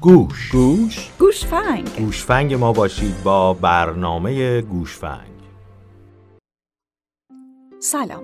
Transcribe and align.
گوش. 0.00 0.50
گوش. 0.52 1.10
گوشفنگ. 1.18 1.88
گوشفنگ 1.98 2.54
ما 2.54 2.72
باشید 2.72 3.22
با 3.22 3.54
برنامه 3.54 4.60
گوشفنگ. 4.60 5.30
سلام. 7.78 8.22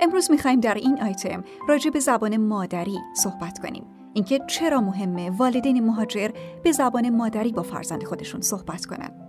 امروز 0.00 0.30
می‌خوایم 0.30 0.60
در 0.60 0.74
این 0.74 1.02
آیتم 1.02 1.44
راجع 1.68 1.90
به 1.90 2.00
زبان 2.00 2.36
مادری 2.36 2.98
صحبت 3.22 3.58
کنیم. 3.58 3.84
اینکه 4.14 4.40
چرا 4.48 4.80
مهمه 4.80 5.30
والدین 5.30 5.86
مهاجر 5.86 6.28
به 6.64 6.72
زبان 6.72 7.16
مادری 7.16 7.52
با 7.52 7.62
فرزند 7.62 8.04
خودشون 8.04 8.40
صحبت 8.40 8.86
کنند. 8.86 9.27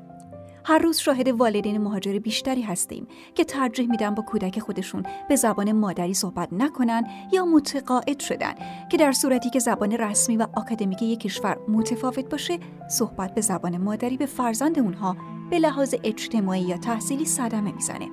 هر 0.66 0.80
روز 0.80 0.98
شاهد 0.98 1.28
والدین 1.28 1.78
مهاجر 1.78 2.20
بیشتری 2.20 2.62
هستیم 2.62 3.08
که 3.36 3.44
ترجیح 3.44 3.90
میدن 3.90 4.16
با 4.16 4.24
کودک 4.24 4.60
خودشون 4.60 5.04
به 5.30 5.36
زبان 5.36 5.72
مادری 5.72 6.14
صحبت 6.14 6.54
نکنن 6.54 7.04
یا 7.32 7.46
متقاعد 7.46 8.20
شدن 8.20 8.54
که 8.92 8.98
در 8.98 9.12
صورتی 9.12 9.50
که 9.50 9.60
زبان 9.60 9.92
رسمی 9.92 10.38
و 10.38 10.48
آکادمیک 10.54 11.02
یک 11.02 11.20
کشور 11.20 11.58
متفاوت 11.68 12.30
باشه 12.30 12.60
صحبت 12.90 13.36
به 13.36 13.42
زبان 13.42 13.78
مادری 13.78 14.18
به 14.18 14.26
فرزند 14.26 14.80
اونها 14.80 15.16
به 15.50 15.60
لحاظ 15.60 15.96
اجتماعی 16.04 16.62
یا 16.62 16.78
تحصیلی 16.78 17.26
صدمه 17.26 17.72
می‌زنه. 17.72 18.08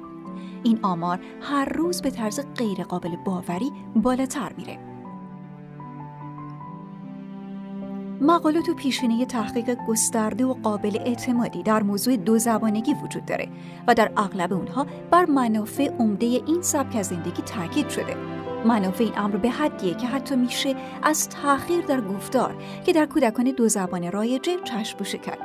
این 0.62 0.78
آمار 0.82 1.20
هر 1.40 1.64
روز 1.64 2.02
به 2.02 2.10
طرز 2.10 2.40
غیرقابل 2.56 3.16
باوری 3.16 3.72
بالاتر 3.96 4.52
میره. 4.52 4.95
مقالات 8.20 8.68
و 8.68 8.74
پیشینه 8.74 9.26
تحقیق 9.26 9.76
گسترده 9.88 10.44
و 10.44 10.54
قابل 10.62 10.98
اعتمادی 11.04 11.62
در 11.62 11.82
موضوع 11.82 12.16
دو 12.16 12.38
زبانگی 12.38 12.94
وجود 13.04 13.24
داره 13.24 13.48
و 13.88 13.94
در 13.94 14.10
اغلب 14.16 14.52
اونها 14.52 14.86
بر 15.10 15.24
منافع 15.24 15.88
عمده 15.98 16.26
این 16.26 16.62
سبک 16.62 17.02
زندگی 17.02 17.42
تاکید 17.42 17.88
شده. 17.88 18.16
منافع 18.64 19.04
این 19.04 19.18
امر 19.18 19.36
به 19.36 19.50
حدیه 19.50 19.94
که 19.94 20.06
حتی 20.06 20.36
میشه 20.36 20.74
از 21.02 21.28
تأخیر 21.28 21.84
در 21.84 22.00
گفتار 22.00 22.56
که 22.86 22.92
در 22.92 23.06
کودکان 23.06 23.44
دو 23.44 23.68
زبان 23.68 24.12
رایجه 24.12 24.56
چشم 24.64 24.98
کرد. 25.04 25.38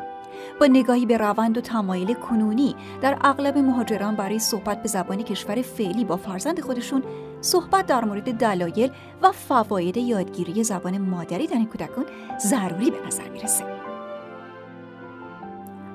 با 0.59 0.65
نگاهی 0.65 1.05
به 1.05 1.17
روند 1.17 1.57
و 1.57 1.61
تمایل 1.61 2.13
کنونی 2.13 2.75
در 3.01 3.17
اغلب 3.21 3.57
مهاجران 3.57 4.15
برای 4.15 4.39
صحبت 4.39 4.81
به 4.81 4.87
زبان 4.87 5.23
کشور 5.23 5.61
فعلی 5.61 6.05
با 6.05 6.17
فرزند 6.17 6.59
خودشون 6.59 7.03
صحبت 7.41 7.85
در 7.85 8.05
مورد 8.05 8.33
دلایل 8.33 8.91
و 9.21 9.31
فواید 9.31 9.97
یادگیری 9.97 10.63
زبان 10.63 10.97
مادری 10.97 11.47
در 11.47 11.63
کودکان 11.63 12.05
ضروری 12.39 12.91
به 12.91 13.07
نظر 13.07 13.29
می‌رسه. 13.29 13.65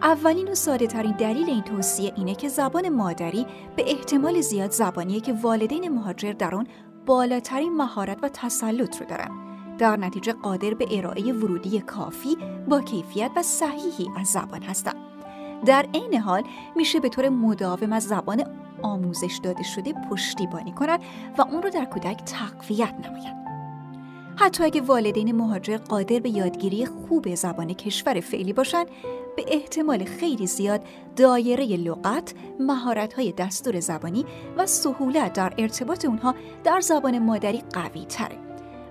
اولین 0.02 0.48
و 0.48 0.54
ساده 0.54 0.86
ترین 0.86 1.12
دلیل 1.12 1.50
این 1.50 1.62
توصیه 1.62 2.12
اینه 2.16 2.34
که 2.34 2.48
زبان 2.48 2.88
مادری 2.88 3.46
به 3.76 3.90
احتمال 3.90 4.40
زیاد 4.40 4.70
زبانیه 4.70 5.20
که 5.20 5.32
والدین 5.32 5.88
مهاجر 5.88 6.32
در 6.32 6.54
آن 6.54 6.66
بالاترین 7.06 7.76
مهارت 7.76 8.18
و 8.22 8.28
تسلط 8.28 9.00
رو 9.00 9.06
دارن 9.06 9.30
در 9.78 9.96
نتیجه 9.96 10.32
قادر 10.32 10.74
به 10.74 10.98
ارائه 10.98 11.32
ورودی 11.32 11.80
کافی 11.80 12.36
با 12.68 12.80
کیفیت 12.80 13.30
و 13.36 13.42
صحیحی 13.42 14.08
از 14.16 14.26
زبان 14.26 14.62
هستند. 14.62 14.96
در 15.66 15.86
عین 15.94 16.14
حال 16.20 16.42
میشه 16.76 17.00
به 17.00 17.08
طور 17.08 17.28
مداوم 17.28 17.92
از 17.92 18.04
زبان 18.04 18.44
آموزش 18.82 19.40
داده 19.42 19.62
شده 19.62 19.92
پشتیبانی 20.10 20.72
کنند 20.72 21.00
و 21.38 21.42
اون 21.42 21.62
رو 21.62 21.70
در 21.70 21.84
کودک 21.84 22.22
تقویت 22.24 22.94
نمایند. 23.04 23.46
حتی 24.38 24.64
اگه 24.64 24.80
والدین 24.80 25.32
مهاجر 25.32 25.76
قادر 25.76 26.18
به 26.18 26.30
یادگیری 26.30 26.86
خوب 26.86 27.34
زبان 27.34 27.72
کشور 27.74 28.20
فعلی 28.20 28.52
باشند 28.52 28.86
به 29.36 29.44
احتمال 29.48 30.04
خیلی 30.04 30.46
زیاد 30.46 30.84
دایره 31.16 31.64
لغت، 31.66 32.34
مهارت‌های 32.60 33.32
دستور 33.32 33.80
زبانی 33.80 34.24
و 34.56 34.66
سهولت 34.66 35.32
در 35.32 35.52
ارتباط 35.58 36.04
اونها 36.04 36.34
در 36.64 36.80
زبان 36.80 37.18
مادری 37.18 37.62
قوی 37.72 38.04
تره. 38.04 38.45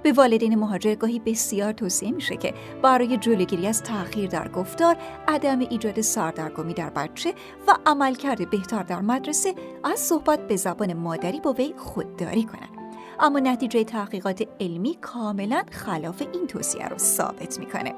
به 0.05 0.13
والدین 0.13 0.55
مهاجر 0.55 0.95
گاهی 0.95 1.19
بسیار 1.19 1.73
توصیه 1.73 2.11
میشه 2.11 2.35
که 2.35 2.53
برای 2.81 3.17
جلوگیری 3.17 3.67
از 3.67 3.83
تأخیر 3.83 4.29
در 4.29 4.47
گفتار، 4.47 4.97
عدم 5.27 5.59
ایجاد 5.59 6.01
سردرگمی 6.01 6.73
در 6.73 6.89
بچه 6.89 7.33
و 7.67 7.75
عملکرد 7.85 8.49
بهتر 8.49 8.83
در 8.83 9.01
مدرسه 9.01 9.55
از 9.83 9.99
صحبت 9.99 10.47
به 10.47 10.55
زبان 10.55 10.93
مادری 10.93 11.39
با 11.39 11.53
وی 11.53 11.73
خودداری 11.77 12.43
کنند. 12.43 12.69
اما 13.19 13.39
نتیجه 13.39 13.83
تحقیقات 13.83 14.43
علمی 14.59 14.97
کاملا 15.01 15.63
خلاف 15.71 16.21
این 16.33 16.47
توصیه 16.47 16.87
رو 16.87 16.97
ثابت 16.97 17.59
می‌کنه. 17.59 17.95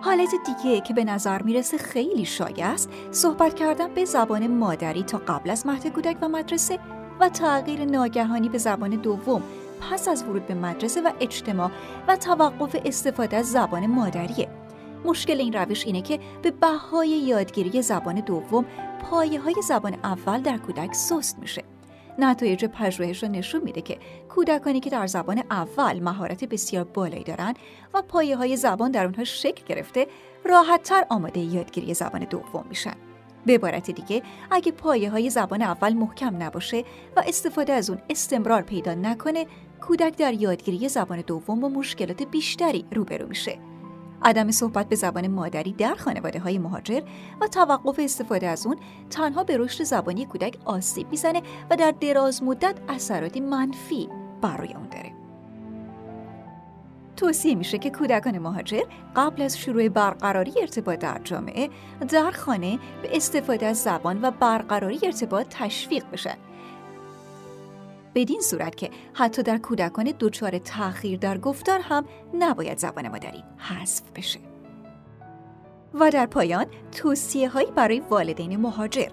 حالت 0.00 0.30
دیگه 0.46 0.80
که 0.80 0.94
به 0.94 1.04
نظر 1.04 1.42
می‌رسه 1.42 1.78
خیلی 1.78 2.24
شایع 2.24 2.66
است 2.66 2.90
صحبت 3.10 3.54
کردن 3.54 3.94
به 3.94 4.04
زبان 4.04 4.46
مادری 4.46 5.02
تا 5.02 5.18
قبل 5.18 5.50
از 5.50 5.66
مهد 5.66 5.86
کودک 5.86 6.16
و 6.22 6.28
مدرسه 6.28 6.78
و 7.20 7.28
تغییر 7.28 7.84
ناگهانی 7.84 8.48
به 8.48 8.58
زبان 8.58 8.90
دوم 8.90 9.42
پس 9.80 10.08
از 10.08 10.22
ورود 10.22 10.46
به 10.46 10.54
مدرسه 10.54 11.00
و 11.00 11.10
اجتماع 11.20 11.70
و 12.08 12.16
توقف 12.16 12.76
استفاده 12.84 13.36
از 13.36 13.50
زبان 13.50 13.86
مادریه. 13.86 14.48
مشکل 15.04 15.40
این 15.40 15.52
روش 15.52 15.86
اینه 15.86 16.02
که 16.02 16.20
به 16.42 16.50
بهای 16.50 17.08
یادگیری 17.08 17.82
زبان 17.82 18.14
دوم 18.14 18.64
پایه 19.10 19.40
های 19.40 19.54
زبان 19.68 19.96
اول 20.04 20.40
در 20.40 20.58
کودک 20.58 20.94
سست 20.94 21.38
میشه. 21.38 21.64
نتایج 22.18 22.64
پژوهش 22.64 23.24
نشون 23.24 23.60
میده 23.62 23.80
که 23.80 23.98
کودکانی 24.28 24.80
که 24.80 24.90
در 24.90 25.06
زبان 25.06 25.42
اول 25.50 26.00
مهارت 26.00 26.44
بسیار 26.44 26.84
بالایی 26.84 27.24
دارن 27.24 27.54
و 27.94 28.02
پایه 28.02 28.36
های 28.36 28.56
زبان 28.56 28.90
در 28.90 29.04
اونها 29.04 29.24
شکل 29.24 29.64
گرفته 29.66 30.06
راحتتر 30.44 31.06
آماده 31.10 31.40
یادگیری 31.40 31.94
زبان 31.94 32.24
دوم 32.24 32.64
میشن. 32.68 32.94
به 33.46 33.54
عبارت 33.54 33.90
دیگه 33.90 34.22
اگه 34.50 34.72
پایه 34.72 35.10
های 35.10 35.30
زبان 35.30 35.62
اول 35.62 35.92
محکم 35.92 36.42
نباشه 36.42 36.84
و 37.16 37.22
استفاده 37.26 37.72
از 37.72 37.90
اون 37.90 37.98
استمرار 38.10 38.62
پیدا 38.62 38.94
نکنه 38.94 39.46
کودک 39.80 40.16
در 40.16 40.34
یادگیری 40.34 40.88
زبان 40.88 41.20
دوم 41.20 41.60
با 41.60 41.68
مشکلات 41.68 42.22
بیشتری 42.22 42.84
روبرو 42.92 43.28
میشه. 43.28 43.58
عدم 44.22 44.50
صحبت 44.50 44.88
به 44.88 44.96
زبان 44.96 45.28
مادری 45.28 45.72
در 45.72 45.94
خانواده 45.94 46.38
های 46.38 46.58
مهاجر 46.58 47.00
و 47.40 47.46
توقف 47.46 48.00
استفاده 48.02 48.48
از 48.48 48.66
اون 48.66 48.76
تنها 49.10 49.44
به 49.44 49.56
رشد 49.56 49.84
زبانی 49.84 50.26
کودک 50.26 50.56
آسیب 50.64 51.10
می‌زنه 51.10 51.42
و 51.70 51.76
در 51.76 51.94
دراز 52.00 52.42
مدت 52.42 52.74
اثراتی 52.88 53.40
منفی 53.40 54.08
برای 54.42 54.74
اون 54.74 54.88
داره. 54.88 55.12
توصیه 57.16 57.54
میشه 57.54 57.78
که 57.78 57.90
کودکان 57.90 58.38
مهاجر 58.38 58.82
قبل 59.16 59.42
از 59.42 59.58
شروع 59.58 59.88
برقراری 59.88 60.52
ارتباط 60.60 60.98
در 60.98 61.20
جامعه 61.24 61.68
در 62.08 62.30
خانه 62.30 62.78
به 63.02 63.16
استفاده 63.16 63.66
از 63.66 63.78
زبان 63.78 64.22
و 64.22 64.30
برقراری 64.30 65.00
ارتباط 65.02 65.46
تشویق 65.50 66.04
بشن. 66.12 66.36
بدین 68.14 68.40
صورت 68.40 68.76
که 68.76 68.90
حتی 69.12 69.42
در 69.42 69.58
کودکان 69.58 70.12
دچار 70.20 70.58
تاخیر 70.58 71.18
در 71.18 71.38
گفتار 71.38 71.80
هم 71.80 72.04
نباید 72.34 72.78
زبان 72.78 73.08
مادری 73.08 73.44
حذف 73.56 74.02
بشه. 74.16 74.38
و 75.94 76.10
در 76.10 76.26
پایان 76.26 76.66
توصیه 76.92 77.48
هایی 77.48 77.70
برای 77.70 78.00
والدین 78.00 78.56
مهاجر. 78.56 79.08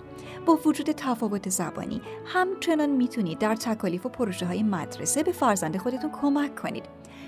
با 0.46 0.59
وجود 0.66 0.91
تفاوت 0.91 1.50
زبانی 1.50 2.02
همچنان 2.25 2.90
می‌تونید 2.90 3.40
در 3.40 3.56
تکالیف 3.56 4.06
و 4.06 4.09
پروژه 4.09 4.46
های 4.46 4.63
مدرسه 4.63 5.24
به 5.24 5.31
فرزند 5.31 5.78
خودتون 5.78 6.12
کمک 6.22 6.56
کنید. 6.56 6.86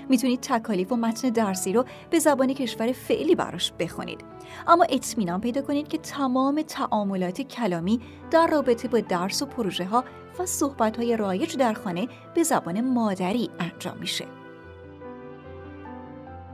می‌تونید 0.10 0.40
تکالیف 0.40 0.92
و 0.92 0.96
متن 0.96 1.30
درسی 1.30 1.74
رو 1.74 1.86
به 2.10 2.20
زبان 2.20 2.54
کشور 2.54 2.92
فعلی 2.92 3.36
براش 3.36 3.74
بخونید. 3.80 4.22
اما 4.68 4.86
اطمینان 4.90 5.42
پیدا 5.42 5.62
کنید 5.62 5.88
که 5.88 5.98
تمام 5.98 6.62
تعاملات 6.62 7.42
کلامی 7.42 8.02
در 8.32 8.48
رابطه 8.48 8.88
با 8.88 9.00
درس 9.00 9.42
و 9.42 9.46
پروژه 9.46 9.86
ها 9.86 10.04
و 10.40 10.46
صحبت 10.46 10.98
های 10.98 11.18
رایج 11.18 11.58
در 11.58 11.74
خانه 11.74 12.08
به 12.36 12.44
زبان 12.44 12.82
مادری 12.82 13.50
انجام 13.60 13.98
میشه. 13.98 14.26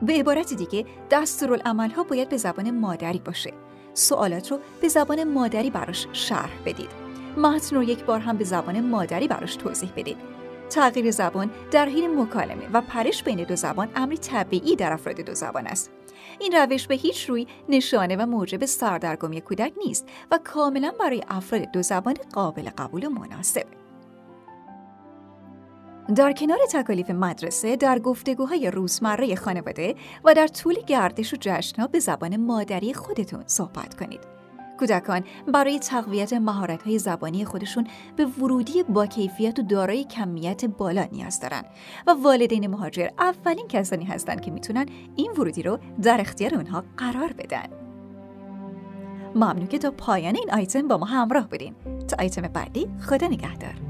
به 0.01 0.13
عبارت 0.13 0.53
دیگه 0.53 0.85
دستورالعمل 1.11 1.89
ها 1.89 2.03
باید 2.03 2.29
به 2.29 2.37
زبان 2.37 2.79
مادری 2.79 3.19
باشه. 3.19 3.53
سوالات 3.93 4.51
رو 4.51 4.59
به 4.81 4.87
زبان 4.87 5.23
مادری 5.23 5.69
براش 5.69 6.07
شرح 6.13 6.51
بدید. 6.66 6.89
متن 7.37 7.75
رو 7.75 7.83
یک 7.83 8.05
بار 8.05 8.19
هم 8.19 8.37
به 8.37 8.43
زبان 8.43 8.81
مادری 8.81 9.27
براش 9.27 9.55
توضیح 9.55 9.89
بدید. 9.95 10.34
تغییر 10.75 11.11
زبان 11.11 11.51
در 11.71 11.85
حین 11.85 12.21
مکالمه 12.21 12.69
و 12.73 12.81
پرش 12.81 13.23
بین 13.23 13.43
دو 13.43 13.55
زبان 13.55 13.89
امری 13.95 14.17
طبیعی 14.17 14.75
در 14.75 14.93
افراد 14.93 15.22
دو 15.22 15.33
زبان 15.33 15.67
است. 15.67 15.91
این 16.39 16.51
روش 16.51 16.87
به 16.87 16.95
هیچ 16.95 17.29
روی 17.29 17.47
نشانه 17.69 18.16
و 18.16 18.25
موجب 18.25 18.66
سردرگمی 18.66 19.41
کودک 19.41 19.73
نیست 19.85 20.07
و 20.31 20.39
کاملا 20.43 20.93
برای 20.99 21.23
افراد 21.27 21.72
دو 21.72 21.81
زبان 21.81 22.13
قابل 22.33 22.69
قبول 22.77 23.05
و 23.05 23.09
مناسب. 23.09 23.66
در 26.16 26.33
کنار 26.33 26.59
تکالیف 26.72 27.09
مدرسه 27.09 27.75
در 27.75 27.99
گفتگوهای 27.99 28.71
روزمره 28.71 29.35
خانواده 29.35 29.95
و 30.23 30.33
در 30.33 30.47
طول 30.47 30.75
گردش 30.87 31.33
و 31.33 31.37
جشنها 31.39 31.87
به 31.87 31.99
زبان 31.99 32.37
مادری 32.37 32.93
خودتون 32.93 33.43
صحبت 33.47 33.99
کنید. 33.99 34.35
کودکان 34.79 35.23
برای 35.53 35.79
تقویت 35.79 36.33
مهارت‌های 36.33 36.99
زبانی 36.99 37.45
خودشون 37.45 37.87
به 38.16 38.25
ورودی 38.25 38.83
با 38.83 39.05
کیفیت 39.05 39.59
و 39.59 39.61
دارای 39.61 40.03
کمیت 40.03 40.66
بالا 40.66 41.07
نیاز 41.11 41.39
دارن 41.39 41.63
و 42.07 42.11
والدین 42.11 42.67
مهاجر 42.67 43.07
اولین 43.19 43.67
کسانی 43.67 44.05
هستند 44.05 44.41
که 44.41 44.51
می‌تونن 44.51 44.85
این 45.16 45.31
ورودی 45.31 45.63
رو 45.63 45.79
در 46.01 46.22
اختیار 46.22 46.55
اونها 46.55 46.83
قرار 46.97 47.33
بدن. 47.33 47.67
ممنون 49.35 49.67
که 49.67 49.77
تا 49.77 49.91
پایان 49.91 50.35
این 50.35 50.51
آیتم 50.53 50.87
با 50.87 50.97
ما 50.97 51.05
همراه 51.05 51.49
بودین. 51.49 51.75
تا 52.07 52.17
آیتم 52.19 52.41
بعدی 52.41 52.87
خدا 53.01 53.28
نگهدار. 53.28 53.84